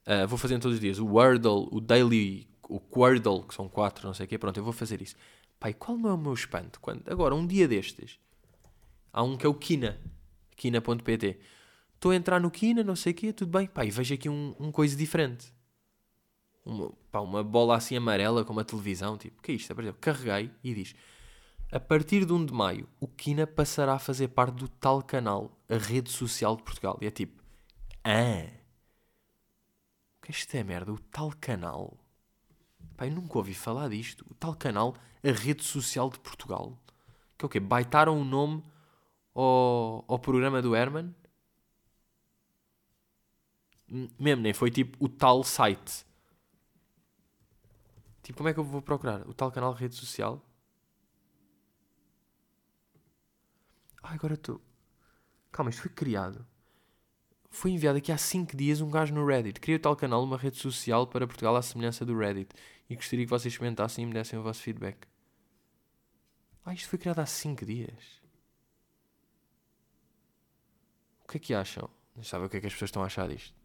[0.06, 0.98] Uh, vou fazendo todos os dias.
[0.98, 4.38] O Wordle, o Daily, o Quordle, que são quatro, não sei o quê.
[4.38, 5.14] Pronto, eu vou fazer isso.
[5.58, 6.80] Pai, qual não é o meu espanto?
[6.80, 8.18] Quando, agora, um dia destes,
[9.12, 10.00] há um que é o Kina.
[10.56, 11.38] Kina.pt.
[12.00, 13.66] Estou a entrar no Kina, não sei o quê, tudo bem.
[13.66, 15.52] Pá, e vejo aqui um, um coisa diferente.
[16.64, 19.18] Uma, pá, uma bola assim amarela com uma televisão.
[19.18, 19.70] Tipo, o que é isto?
[19.70, 20.94] Exemplo, carreguei e diz...
[21.70, 25.54] A partir de 1 de maio, o Kina passará a fazer parte do tal canal,
[25.68, 26.96] a rede social de Portugal.
[27.02, 27.42] E é tipo...
[28.02, 28.48] Ah...
[30.16, 30.90] O que é isto é merda?
[30.94, 31.98] O tal canal...
[32.96, 34.24] Pá, eu nunca ouvi falar disto.
[34.30, 36.78] O tal canal, a rede social de Portugal.
[37.36, 37.60] Que é o quê?
[37.60, 38.64] Baitaram o nome
[39.34, 41.14] ao, ao programa do Herman?
[44.18, 46.06] Mesmo, nem foi tipo o tal site.
[48.22, 49.28] Tipo, como é que eu vou procurar?
[49.28, 50.40] O tal canal de rede social?
[54.02, 54.60] Ah, agora estou.
[55.50, 56.46] Calma, isto foi criado.
[57.50, 59.58] Foi enviado aqui há 5 dias um gajo no Reddit.
[59.58, 62.54] Criei o tal canal, uma rede social para Portugal à semelhança do Reddit.
[62.88, 65.08] E gostaria que vocês comentassem e me dessem o vosso feedback.
[66.64, 68.20] Ah, isto foi criado há 5 dias.
[71.24, 71.90] O que é que acham?
[72.14, 73.59] Não sabe o que é que as pessoas estão a achar disto.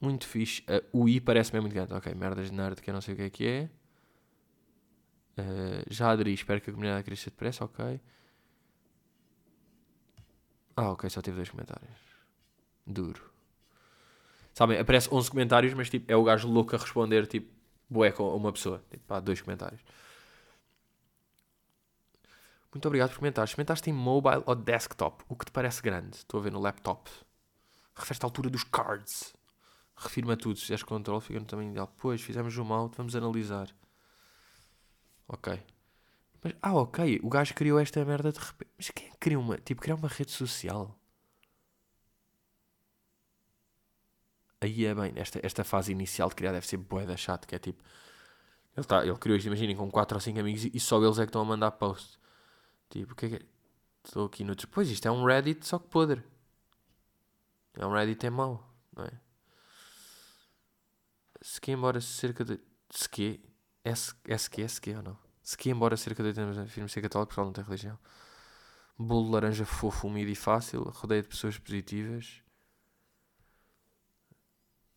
[0.00, 0.62] Muito fixe.
[0.62, 1.92] Uh, o I parece-me muito grande.
[1.94, 3.70] Ok, merdas de nerd que eu não sei o que é que é.
[5.38, 8.00] Uh, já aderi, espero que a comunidade cresça depressa, ok.
[10.76, 11.98] Ah, ok, só teve dois comentários.
[12.86, 13.30] Duro.
[14.52, 17.52] Sabem, aparece 11 comentários, mas tipo, é o gajo louco a responder, tipo,
[17.88, 18.82] bué com uma pessoa.
[18.90, 19.82] Tipo, pá, dois comentários.
[22.72, 23.50] Muito obrigado por comentar.
[23.50, 25.24] Comentaste em mobile ou desktop?
[25.28, 26.16] O que te parece grande?
[26.16, 27.10] Estou a ver no laptop.
[27.94, 29.34] Refere-te à altura dos cards.
[29.96, 30.56] Refirma tudo.
[30.56, 31.92] Se fizeres controle, fica no tamanho ideal.
[31.96, 33.74] Pois, fizemos um out, vamos analisar.
[35.26, 35.62] Ok.
[36.42, 37.20] Mas, ah, ok.
[37.22, 38.70] O gajo criou esta merda de repente.
[38.76, 39.56] Mas quem é criou uma.
[39.58, 40.98] Tipo, criar uma rede social?
[44.60, 45.12] Aí é bem.
[45.16, 47.46] Esta, esta fase inicial de criar deve ser boeda chato.
[47.46, 47.82] Que é tipo.
[48.76, 51.18] Ele, tá, ele criou isto, imaginem, com 4 ou 5 amigos e, e só eles
[51.18, 52.18] é que estão a mandar post.
[52.90, 53.40] Tipo, o que é que é?
[54.04, 54.54] Estou aqui no.
[54.70, 56.22] Pois isto é um Reddit só que podre.
[57.74, 58.62] É um Reddit é mau,
[58.94, 59.25] não é?
[61.46, 62.58] Se que embora cerca de.
[62.90, 63.40] Se que.
[63.94, 65.16] Se que, se que ou não?
[65.44, 67.96] Se que embora cerca de 80 anos afirma ser católico, Portugal não tem religião.
[68.98, 70.82] Bolo de laranja fofo, úmido e fácil.
[70.82, 72.42] Rodeio de pessoas positivas.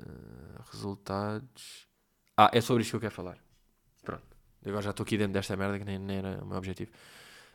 [0.02, 1.88] Uh, resultados.
[2.36, 3.38] Ah, é sobre isto que eu quero falar.
[4.02, 4.36] Pronto.
[4.66, 6.92] Agora já estou aqui dentro desta merda que nem, nem era o meu objetivo.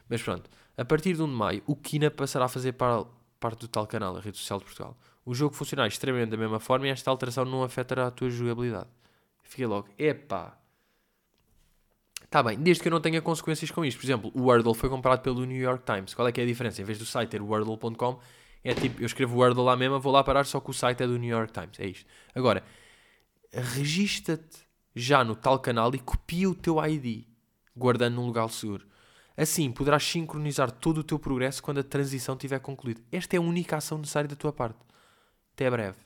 [0.08, 0.48] Mas pronto.
[0.76, 3.04] A partir de 1 de maio, o Kina passará a fazer para,
[3.40, 4.96] parte do tal canal, a rede social de Portugal.
[5.24, 8.88] O jogo funcionará extremamente da mesma forma e esta alteração não afetará a tua jogabilidade.
[9.42, 10.58] Fiquei logo, epá.
[12.22, 13.98] Está bem, desde que eu não tenha consequências com isto.
[13.98, 16.14] Por exemplo, o Wordle foi comprado pelo New York Times.
[16.14, 16.82] Qual é que é a diferença?
[16.82, 18.20] Em vez do site ter wordle.com,
[18.64, 21.06] é tipo, eu escrevo Wordle lá mesmo, vou lá parar, só que o site é
[21.06, 21.78] do New York Times.
[21.78, 22.06] É isto.
[22.34, 22.64] Agora,
[23.52, 24.64] regista-te
[24.96, 27.24] já no tal canal e copia o teu ID,
[27.76, 28.86] guardando num lugar seguro.
[29.36, 33.02] Assim, poderás sincronizar todo o teu progresso quando a transição tiver concluído.
[33.12, 34.78] Esta é a única ação necessária da tua parte.
[35.54, 35.96] Até breve.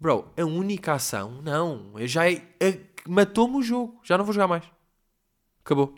[0.00, 1.92] Bro, a única ação, não.
[2.06, 4.00] Já é, é, matou-me o jogo.
[4.02, 4.64] Já não vou jogar mais.
[5.62, 5.94] Acabou.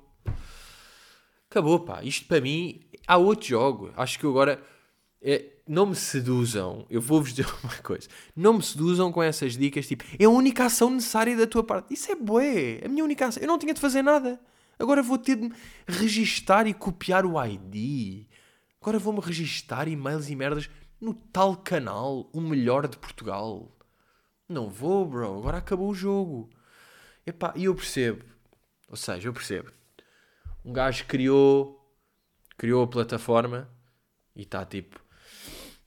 [1.48, 2.03] Acabou, pá.
[2.03, 3.92] Isto para mim, há outro jogo.
[3.96, 4.61] Acho que agora.
[5.22, 6.85] É, não me seduzam.
[6.90, 8.09] Eu vou-vos dizer uma coisa.
[8.35, 9.87] Não me seduzam com essas dicas.
[9.87, 11.94] Tipo, é a única ação necessária da tua parte.
[11.94, 12.81] Isso é bué.
[12.85, 13.40] A minha única ação.
[13.40, 14.40] Eu não tinha de fazer nada.
[14.81, 15.53] Agora vou ter de
[15.87, 18.26] registar e copiar o ID.
[18.81, 23.74] Agora vou-me registar e-mails e merdas no tal canal, o melhor de Portugal.
[24.48, 25.38] Não vou, bro.
[25.38, 26.50] Agora acabou o jogo.
[27.56, 28.24] E eu percebo.
[28.88, 29.70] Ou seja, eu percebo.
[30.64, 31.80] Um gajo criou,
[32.58, 33.68] criou a plataforma
[34.36, 35.00] e está tipo,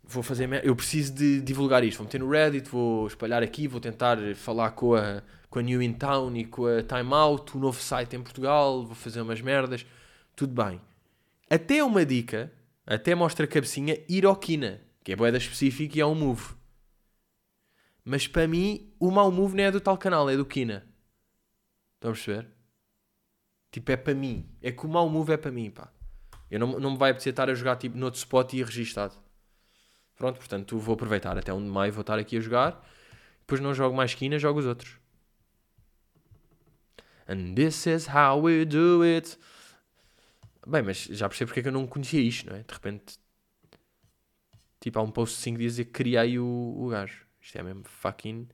[0.04, 3.80] vou fazer, eu preciso de divulgar isto, vou meter no Reddit, vou espalhar aqui, vou
[3.80, 7.60] tentar falar com a, com a New In Town e com a Time Out, o
[7.60, 9.86] novo site em Portugal, vou fazer umas merdas,
[10.36, 10.82] tudo bem.
[11.50, 12.52] Até uma dica,
[12.86, 14.26] até mostra a cabecinha, ir
[15.04, 16.56] que é boeda específica e é um move.
[18.06, 20.88] Mas para mim, o mau move não é do tal canal, é do Kina.
[21.96, 22.48] Estão a perceber?
[23.72, 24.50] Tipo, é para mim.
[24.62, 25.92] É que o mau move é para mim, pá.
[26.50, 29.16] Eu não, não me vai apetecer estar a jogar tipo, noutro spot e registado.
[30.16, 32.88] Pronto, portanto, vou aproveitar até 1 de maio, vou estar aqui a jogar.
[33.40, 34.98] Depois não jogo mais Kina, jogo os outros.
[37.28, 39.38] And this is how we do it.
[40.68, 42.64] Bem, mas já percebo porque é que eu não conhecia isto, não é?
[42.64, 43.18] De repente,
[44.84, 47.26] tipo, há um post de 5 dias e criei o, o gajo.
[47.42, 48.50] Isto é mesmo fucking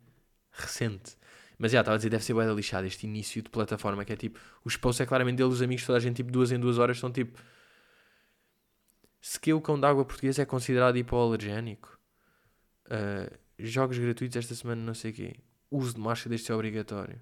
[0.52, 1.18] recente.
[1.58, 4.16] Mas já, estava a dizer, deve ser bem lixado este início de plataforma, que é
[4.16, 6.78] tipo, os posts é claramente dele, os amigos, toda a gente, tipo, duas em duas
[6.78, 7.42] horas, são tipo,
[9.20, 12.00] se que o cão d'água português é considerado hipoalergénico,
[12.86, 15.36] uh, jogos gratuitos esta semana, não sei o quê,
[15.72, 17.20] uso de máscara deste é obrigatório.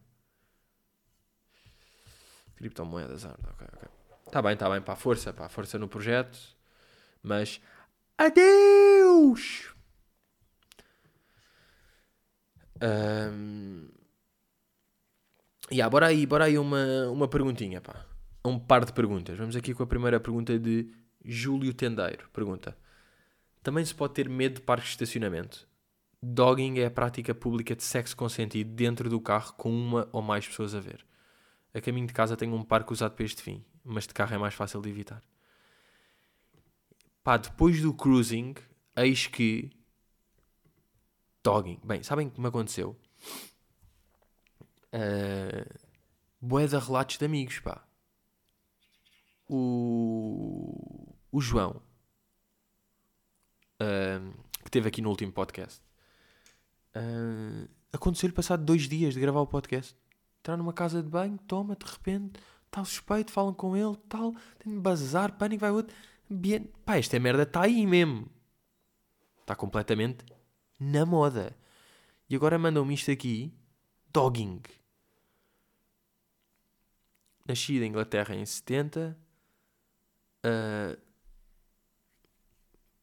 [2.57, 3.89] Criptomoedas, ah, ok, ok.
[4.25, 6.37] Está bem, está bem, pá, força, pá, força no projeto.
[7.23, 7.61] Mas,
[8.17, 9.73] adeus!
[12.81, 13.89] Um...
[15.71, 18.05] Yeah, bora aí, bora aí uma, uma perguntinha, pá.
[18.45, 19.37] Um par de perguntas.
[19.37, 20.89] Vamos aqui com a primeira pergunta de
[21.23, 22.29] Júlio Tendeiro.
[22.31, 22.77] Pergunta.
[23.61, 25.67] Também se pode ter medo de parques de estacionamento?
[26.23, 30.47] Dogging é a prática pública de sexo consentido dentro do carro com uma ou mais
[30.47, 31.05] pessoas a ver.
[31.73, 34.37] A caminho de casa tenho um parque usado para este fim, mas de carro é
[34.37, 35.21] mais fácil de evitar.
[37.27, 38.55] Pá, depois do cruising,
[38.95, 39.69] eis que.
[41.43, 41.77] Dogging.
[41.83, 42.95] Bem, sabem o que me aconteceu?
[44.93, 45.77] Uh,
[46.39, 47.85] Boé de relatos de amigos, pá.
[49.45, 51.81] O, o João,
[53.81, 55.81] uh, que esteve aqui no último podcast,
[56.95, 59.97] uh, aconteceu-lhe passado dois dias de gravar o podcast
[60.39, 62.39] entrar numa casa de banho, toma, de repente,
[62.71, 65.93] tal suspeito, falam com ele, tal, tem de bazar, pânico, vai outro.
[66.29, 66.65] Bien.
[66.85, 68.29] Pá, esta merda está aí mesmo.
[69.41, 70.25] Está completamente
[70.79, 71.57] na moda.
[72.29, 73.53] E agora mandam-me isto aqui,
[74.11, 74.61] dogging.
[77.47, 79.17] Nascido em Inglaterra em 70.
[80.45, 80.99] Uh...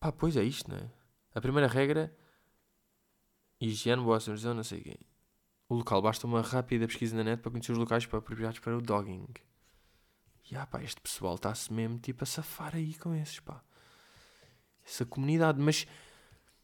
[0.01, 0.91] Ah, pá, pois é isto, não é?
[1.35, 2.15] A primeira regra,
[3.59, 4.19] higiene, boa
[4.55, 4.99] não sei quê.
[5.69, 8.83] O local basta uma rápida pesquisa na net para conhecer os locais apropriados para o
[8.83, 9.27] dogging.
[10.51, 13.63] E pá, este pessoal está-se mesmo tipo a safar aí com esses, pá.
[14.87, 15.87] Essa comunidade, mas.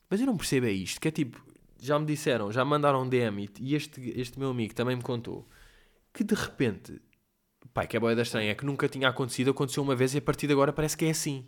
[0.09, 1.43] Mas eu não percebo é isto, que é tipo.
[1.79, 5.03] já me disseram, já me mandaram um DM e este, este meu amigo também me
[5.03, 5.49] contou
[6.13, 7.01] que de repente,
[7.73, 10.19] pai, que é boa da estranha, é que nunca tinha acontecido, aconteceu uma vez e
[10.19, 11.47] a partir de agora parece que é assim.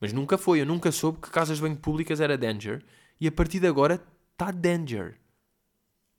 [0.00, 2.84] Mas nunca foi, eu nunca soube que casas de banho públicas era danger
[3.20, 4.02] e a partir de agora
[4.32, 5.18] está danger.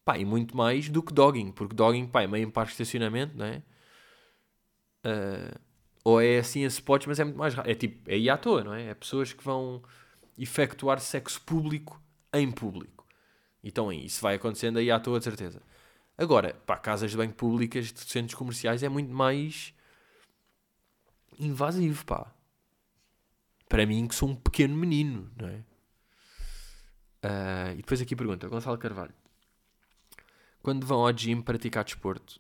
[0.04, 2.82] Pá, e muito mais do que dogging, porque dogging, pá, é meio em parque de
[2.82, 3.64] estacionamento, não é?
[5.06, 5.60] Uh,
[6.04, 7.70] ou é assim a spots, mas é muito mais raro.
[7.70, 8.90] É tipo, é aí à toa, não é?
[8.90, 9.84] É pessoas que vão
[10.38, 12.02] efetuar sexo público
[12.34, 13.06] em público.
[13.64, 15.62] Então isso vai acontecendo aí à toa, de certeza.
[16.18, 19.74] Agora, pá, casas de banho públicas de centros comerciais é muito mais
[21.40, 22.32] invasivo, pá.
[23.68, 25.64] Para mim, que sou um pequeno menino, não é?
[27.26, 29.14] Uh, e depois aqui pergunta, Gonçalo Carvalho.
[30.62, 32.40] Quando vão ao gym praticar desporto,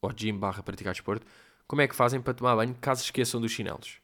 [0.00, 1.26] ou gym barra praticar desporto,
[1.66, 4.00] como é que fazem para tomar banho caso esqueçam dos chinelos?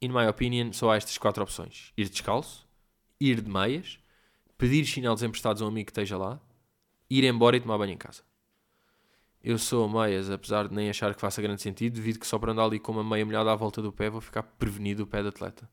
[0.00, 1.92] In my opinion, só há estas quatro opções.
[1.96, 2.66] Ir descalço,
[3.20, 3.98] ir de meias,
[4.56, 6.40] pedir chinelos emprestados a um amigo que esteja lá,
[7.08, 8.22] ir embora e tomar banho em casa.
[9.42, 12.52] Eu sou meias, apesar de nem achar que faça grande sentido, devido que só para
[12.52, 15.22] andar ali com uma meia molhada à volta do pé vou ficar prevenido o pé
[15.22, 15.68] de atleta.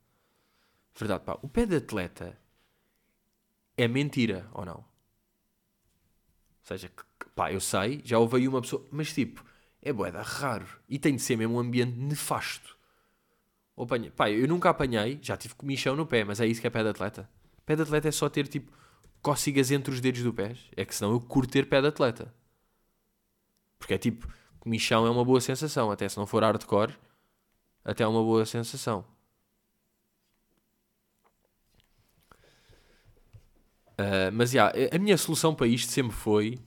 [0.98, 1.38] Verdade, pá.
[1.42, 2.40] O pé de atleta
[3.76, 4.78] é mentira, ou não?
[4.78, 4.86] Ou
[6.64, 6.92] seja,
[7.36, 9.44] pá, eu sei, já aí uma pessoa, mas tipo,
[9.88, 10.68] é boeda raro.
[10.90, 12.78] E tem de ser mesmo um ambiente nefasto.
[13.78, 16.70] Apanha, pá, eu nunca apanhei, já tive comichão no pé, mas é isso que é
[16.70, 17.30] pé de atleta.
[17.66, 18.72] Pé de atleta é só ter tipo
[19.22, 20.56] cócegas entre os dedos do pé.
[20.76, 22.34] É que senão eu curto ter pé de atleta.
[23.80, 24.28] Porque é tipo,
[24.60, 26.94] comichão é uma boa sensação, até se não for hardcore,
[27.86, 29.06] até é uma boa sensação.
[33.94, 36.60] Uh, mas yeah, a minha solução para isto sempre foi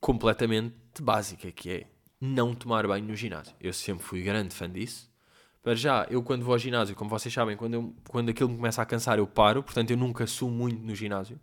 [0.00, 1.86] completamente básica, que é
[2.20, 3.54] não tomar banho no ginásio.
[3.60, 5.08] Eu sempre fui grande fã disso.
[5.62, 8.56] Para já, eu quando vou ao ginásio, como vocês sabem, quando, eu, quando aquilo me
[8.56, 9.62] começa a cansar, eu paro.
[9.62, 11.38] Portanto, eu nunca sumo muito no ginásio.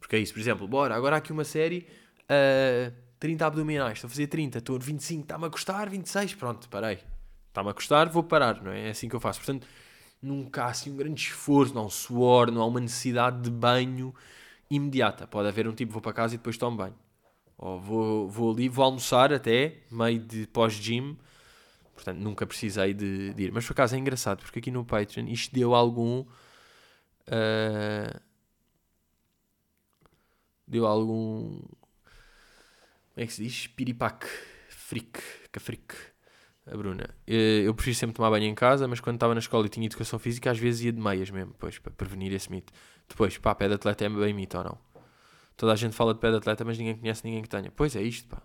[0.00, 1.86] Porque é isso, por exemplo, bora, agora há aqui uma série,
[2.24, 6.68] uh, 30 abdominais, estou a fazer 30, estou a 25, está-me a custar, 26, pronto,
[6.68, 6.98] parei.
[7.48, 8.88] Está-me a custar, vou parar, não é?
[8.88, 9.40] É assim que eu faço.
[9.40, 9.66] Portanto,
[10.22, 13.50] nunca há assim um grande esforço, não há um suor, não há uma necessidade de
[13.50, 14.14] banho
[14.70, 15.26] imediata.
[15.26, 16.94] Pode haver um tipo, vou para casa e depois tomo banho.
[17.62, 21.14] Ou vou, vou ali, vou almoçar até, meio de pós-gym.
[21.94, 23.52] Portanto, nunca precisei de, de, ir.
[23.52, 26.20] Mas por acaso é engraçado, porque aqui no Patreon isto deu algum.
[27.28, 28.20] Uh,
[30.66, 31.60] deu algum.
[31.60, 33.66] Como é que se diz?
[33.66, 34.26] Piripaque.
[34.70, 35.20] Frique.
[35.52, 35.94] Cafrique.
[36.66, 37.10] A Bruna.
[37.26, 39.84] Eh, eu prefiro sempre tomar banho em casa, mas quando estava na escola e tinha
[39.84, 42.72] educação física, às vezes ia de meias mesmo, pois, para prevenir esse mito.
[43.08, 44.89] Depois, pá, pé de atleta é bem mito ou não?
[45.60, 47.70] Toda a gente fala de pé de atleta, mas ninguém conhece ninguém que tenha.
[47.70, 48.40] Pois é isto, pá.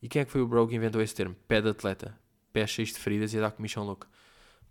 [0.00, 1.34] E quem é que foi o bro que inventou esse termo?
[1.48, 2.16] Pé de atleta.
[2.52, 4.06] Pé cheios de feridas e a dar comichão louca.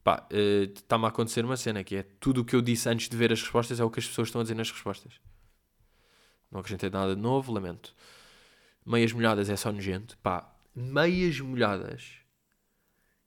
[0.05, 3.09] Pá, uh, está-me a acontecer uma cena que é tudo o que eu disse antes
[3.09, 5.19] de ver as respostas é o que as pessoas estão a dizer nas respostas.
[6.49, 7.93] Não acrescentei nada de novo, lamento.
[8.85, 10.17] Meias molhadas é só nojento.
[10.19, 12.21] Pá, meias molhadas.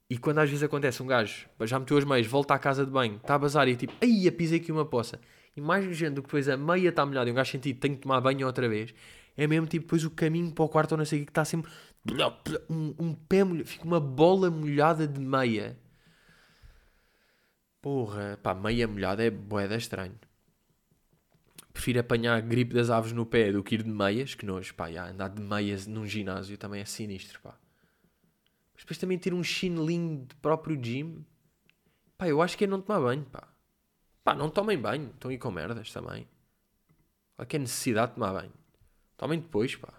[0.09, 2.91] E quando às vezes acontece um gajo, já meteu as meias, volta à casa de
[2.91, 5.21] banho, está a bazar e é tipo, ai, pisei aqui uma poça.
[5.61, 7.95] E mais nojento do que depois a meia está molhada e um gajo sentido tem
[7.95, 8.95] que tomar banho outra vez.
[9.37, 11.45] É mesmo tipo depois o caminho para o quarto ou não sei o que está
[11.45, 11.71] sempre
[12.71, 15.79] um, um pé molhado, fica uma bola molhada de meia.
[17.83, 20.19] Porra, pá, meia molhada é boeda estranho.
[21.75, 24.91] Prefiro apanhar gripe das aves no pé do que ir de meias, que nojo, pá,
[24.91, 27.55] já, andar de meias num ginásio também é sinistro, pá.
[28.73, 31.23] Mas depois também ter um chinelinho de próprio gym,
[32.17, 33.50] pá, eu acho que é não tomar banho, pá.
[34.31, 35.11] Pá, não tomem banho.
[35.13, 36.29] Estão aí com merdas também.
[37.35, 38.53] Qual que é necessidade de tomar banho?
[39.17, 39.93] Tomem depois, pá.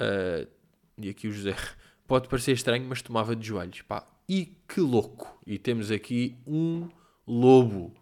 [0.00, 0.50] Uh,
[0.98, 1.54] e aqui o José.
[2.08, 3.82] Pode parecer estranho, mas tomava de joelhos.
[3.82, 5.40] Pá, e que louco.
[5.46, 6.88] E temos aqui um
[7.24, 7.94] lobo.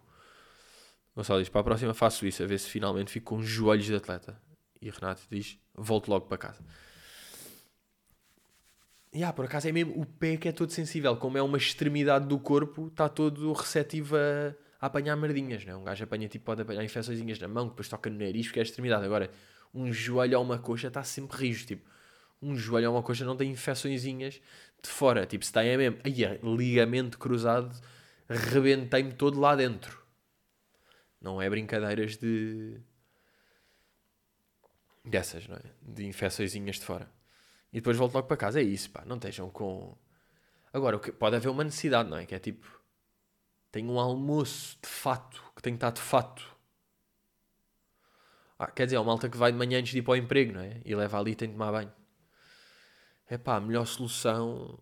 [1.15, 3.85] Gonçalo diz, para a próxima faço isso, a ver se finalmente fico com os joelhos
[3.85, 4.41] de atleta.
[4.81, 6.65] E Renato diz, volto logo para casa.
[9.15, 12.27] Yeah, por acaso é mesmo o pé que é todo sensível, como é uma extremidade
[12.27, 15.73] do corpo, está todo receptivo a, a apanhar merdinhas, né?
[15.73, 18.61] Um gajo apanha, tipo, pode apanhar infecções na mão, depois toca no nariz, porque é
[18.61, 19.05] a extremidade.
[19.05, 19.31] Agora,
[19.73, 21.89] um joelho ou uma coxa está sempre rijo, tipo,
[22.41, 24.41] um joelho ou uma coxa não tem infecções de
[24.83, 27.73] fora, tipo, se está é mesmo, aí é ligamento cruzado,
[28.29, 30.03] rebentei-me todo lá dentro.
[31.21, 32.81] Não é brincadeiras de.
[35.05, 35.61] dessas, não é?
[35.81, 37.09] De infecções de fora
[37.75, 38.61] e depois volto logo para casa.
[38.61, 39.03] É isso, pá.
[39.05, 39.97] Não estejam com.
[40.71, 42.25] Agora, pode haver uma necessidade, não é?
[42.25, 42.65] Que é tipo.
[43.69, 46.55] Tenho um almoço de fato, que tem que estar de fato.
[48.57, 50.15] Ah, quer dizer, é uma malta que vai de manhã antes de ir para o
[50.15, 50.79] emprego, não é?
[50.85, 51.91] E leva ali e tem de tomar banho.
[53.27, 54.79] É pá, a melhor solução.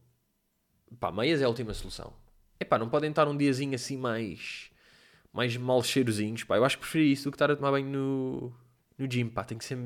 [1.00, 2.14] Pá, meias é a última solução.
[2.60, 4.70] É pá, não podem estar um diazinho assim mais.
[5.34, 6.58] mais mal cheirosinhos, pá.
[6.58, 8.56] Eu acho que preferi isso do que estar a tomar banho no,
[9.00, 9.44] no gym, pá.
[9.44, 9.80] Tem que ser.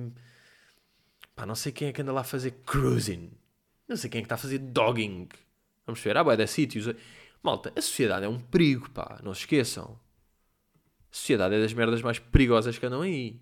[1.38, 3.32] Pá, não sei quem é que anda lá a fazer cruising.
[3.88, 5.30] Não sei quem é que está a fazer dogging.
[5.86, 6.18] Vamos ver.
[6.18, 6.92] Ah, boé, de sítios.
[7.44, 9.20] Malta, a sociedade é um perigo, pá.
[9.24, 10.00] Não se esqueçam.
[11.12, 13.40] A sociedade é das merdas mais perigosas que andam aí.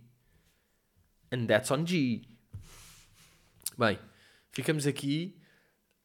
[1.32, 2.24] And that's on G.
[3.78, 3.98] Bem,
[4.52, 5.40] ficamos aqui.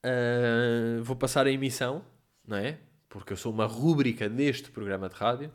[0.07, 2.05] Uh, vou passar a emissão,
[2.47, 2.79] não é?
[3.09, 5.53] Porque eu sou uma rúbrica deste programa de rádio.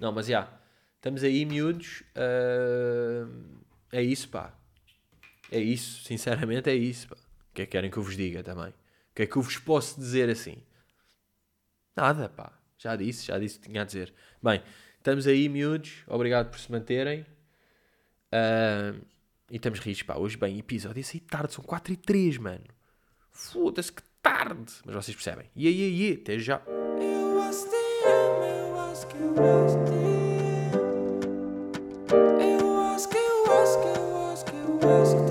[0.00, 0.50] Não, mas já.
[0.96, 2.02] Estamos aí, miúdos.
[2.16, 3.60] Uh,
[3.92, 4.63] é isso, pá.
[5.54, 6.02] É isso.
[6.04, 7.16] Sinceramente, é isso, pá.
[7.16, 8.70] O que é que querem que eu vos diga também?
[8.70, 10.56] O que é que eu vos posso dizer assim?
[11.96, 12.52] Nada, pá.
[12.76, 14.12] Já disse, já disse o que tinha a dizer.
[14.42, 14.60] Bem,
[14.98, 16.02] estamos aí, miúdos.
[16.08, 17.20] Obrigado por se manterem.
[18.32, 19.00] Uh,
[19.48, 20.16] e estamos rios, pá.
[20.16, 21.54] Hoje, bem, episódio ia sair tarde.
[21.54, 22.64] São 4 e 3, mano.
[23.30, 24.72] Foda-se, que tarde.
[24.84, 25.48] Mas vocês percebem.
[25.54, 26.60] E aí, e aí, até já.
[26.66, 29.94] Eu eu acho que eu acho que
[32.42, 34.52] eu acho que eu acho que
[34.84, 35.23] eu acho que